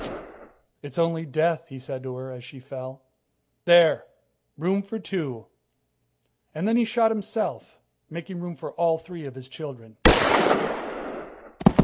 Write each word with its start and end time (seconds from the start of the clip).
"It's 0.81 0.97
only 0.97 1.27
death," 1.27 1.67
he 1.67 1.77
said 1.77 2.01
to 2.01 2.15
her 2.15 2.31
as 2.31 2.43
she 2.43 2.59
fell. 2.59 3.03
"There! 3.65 4.05
Room 4.57 4.81
for 4.81 4.97
two." 4.97 5.45
And 6.55 6.67
then 6.67 6.75
he 6.75 6.85
shot 6.85 7.11
himself, 7.11 7.79
making 8.09 8.41
room 8.41 8.55
for 8.55 8.71
all 8.71 8.97
three 8.97 9.25
of 9.27 9.35
his 9.35 9.47
children. 9.47 9.97